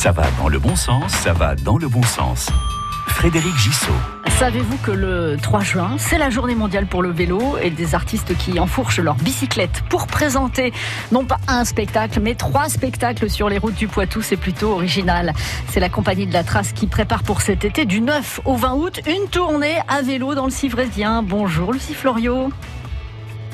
[0.00, 2.50] Ça va dans le bon sens, ça va dans le bon sens.
[3.08, 3.90] Frédéric Gissot.
[4.38, 8.36] Savez-vous que le 3 juin, c'est la journée mondiale pour le vélo et des artistes
[8.38, 10.72] qui enfourchent leur bicyclette pour présenter
[11.10, 14.22] non pas un spectacle, mais trois spectacles sur les routes du Poitou.
[14.22, 15.32] C'est plutôt original.
[15.70, 18.74] C'est la compagnie de la Trace qui prépare pour cet été du 9 au 20
[18.74, 21.24] août une tournée à vélo dans le Civrésien.
[21.24, 22.50] Bonjour Lucie Florio.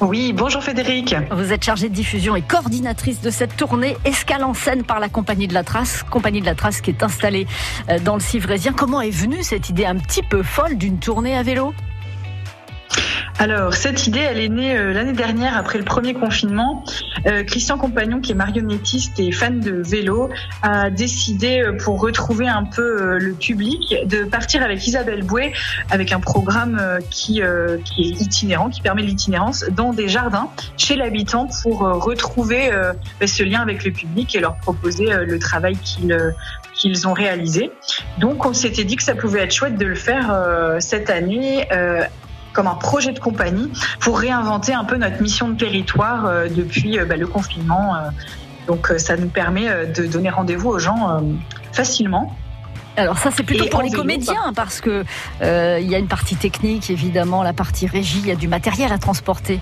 [0.00, 1.16] Oui, bonjour Frédéric.
[1.32, 5.08] Vous êtes chargée de diffusion et coordinatrice de cette tournée Escale en scène par la
[5.08, 7.48] Compagnie de la Trace, Compagnie de la Trace qui est installée
[7.88, 8.72] euh, dans le Civrésien.
[8.72, 11.74] Comment est venue cette idée un petit peu folle d'une tournée à vélo?
[13.40, 16.84] Alors, cette idée, elle est née euh, l'année dernière après le premier confinement.
[17.26, 20.28] Euh, Christian Compagnon, qui est marionnettiste et fan de vélo,
[20.62, 25.52] a décidé, euh, pour retrouver un peu le public, de partir avec Isabelle Bouet
[25.88, 31.80] avec un programme qui, est itinérant, qui permet l'itinérance dans des jardins chez l'habitant pour
[31.80, 32.70] retrouver
[33.20, 36.16] bah, ce lien avec le public et leur proposer le travail qu'ils
[36.74, 37.70] qu'ils ont réalisé.
[38.18, 41.66] Donc on s'était dit que ça pouvait être chouette de le faire cette année
[42.58, 43.70] comme un projet de compagnie
[44.00, 47.94] pour réinventer un peu notre mission de territoire euh, depuis euh, bah, le confinement.
[47.94, 48.10] Euh.
[48.66, 51.22] Donc ça nous permet de donner rendez-vous aux gens
[51.72, 52.36] facilement.
[52.98, 55.04] Alors ça c'est plutôt pour les comédiens parce que
[55.40, 58.92] il y a une partie technique évidemment, la partie régie, il y a du matériel
[58.92, 59.60] à transporter.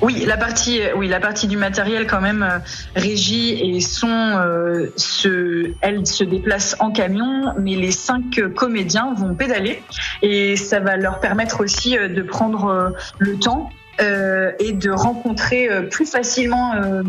[0.00, 2.58] Oui, la partie, oui, la partie du matériel quand même euh,
[2.94, 9.34] régie et son, euh, se, elle se déplace en camion, mais les cinq comédiens vont
[9.34, 9.82] pédaler
[10.22, 15.68] et ça va leur permettre aussi euh, de prendre le temps euh, et de rencontrer
[15.68, 17.02] euh, plus facilement euh,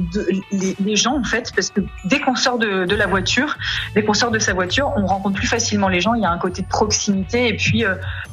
[0.51, 3.57] les, gens en fait parce que dès qu'on sort de, la voiture,
[3.93, 6.15] dès qu'on sort de sa voiture, on rencontre plus facilement les gens.
[6.15, 7.83] Il y a un côté de proximité et puis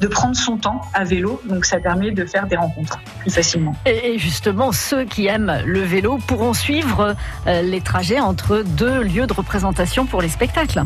[0.01, 3.75] de prendre son temps à vélo, donc ça permet de faire des rencontres plus facilement.
[3.85, 9.33] Et justement, ceux qui aiment le vélo pourront suivre les trajets entre deux lieux de
[9.33, 10.83] représentation pour les spectacles.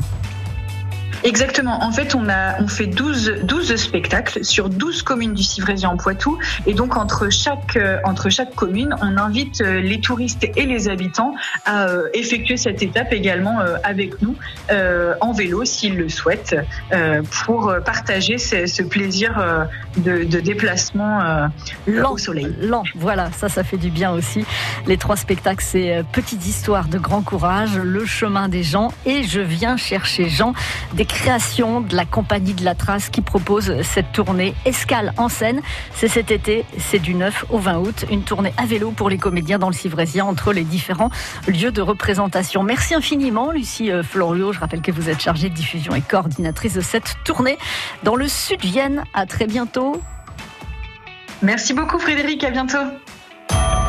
[1.24, 1.84] Exactement.
[1.84, 5.98] En fait, on a on fait 12, 12 spectacles sur 12 communes du Civrésien en
[5.98, 6.38] Poitou.
[6.66, 10.90] Et donc, entre chaque, euh, entre chaque commune, on invite euh, les touristes et les
[10.90, 11.34] habitants
[11.66, 14.36] à euh, effectuer cette étape également avec nous
[14.70, 16.56] en vélo s'ils le souhaitent
[17.44, 21.50] pour partager ce, plaisir de, de déplacement
[21.88, 22.54] lent, au soleil.
[22.62, 24.46] Lent, voilà, ça, ça fait du bien aussi.
[24.88, 29.42] Les trois spectacles, c'est Petite histoire de grand courage, Le chemin des gens et Je
[29.42, 30.54] viens chercher Jean.
[30.94, 35.62] Des création de la compagnie de la Trace qui propose cette tournée Escale en scène.
[35.94, 39.18] C'est cet été, c'est du 9 au 20 août, une tournée à vélo pour les
[39.18, 41.12] comédiens dans le Civrésien entre les différents
[41.48, 42.64] lieux de représentation.
[42.64, 44.54] Merci infiniment Lucie euh, Florio.
[44.54, 47.58] Je rappelle que vous êtes chargée de diffusion et coordinatrice de cette tournée
[48.04, 49.04] dans le sud Vienne.
[49.14, 50.02] À très bientôt.
[51.42, 52.78] Merci beaucoup Frédéric, à bientôt.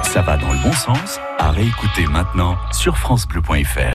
[0.03, 3.91] Ça va dans le bon sens, à réécouter maintenant sur francebleu.fr.